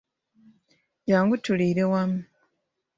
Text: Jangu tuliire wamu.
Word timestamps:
Jangu 1.07 1.37
tuliire 1.37 1.83
wamu. 1.83 2.23